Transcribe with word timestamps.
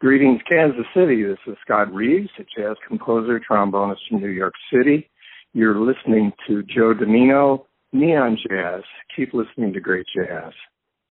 Greetings, 0.00 0.40
Kansas 0.48 0.86
City. 0.96 1.22
This 1.24 1.36
is 1.46 1.58
Scott 1.62 1.92
Reeves, 1.92 2.30
a 2.38 2.44
jazz 2.58 2.74
composer, 2.88 3.38
trombonist 3.38 3.98
from 4.08 4.22
New 4.22 4.30
York 4.30 4.54
City. 4.72 5.10
You're 5.52 5.78
listening 5.78 6.32
to 6.48 6.62
Joe 6.62 6.94
Dimino, 6.94 7.66
Neon 7.92 8.38
Jazz. 8.48 8.80
Keep 9.14 9.34
listening 9.34 9.74
to 9.74 9.80
great 9.80 10.06
jazz. 10.16 10.54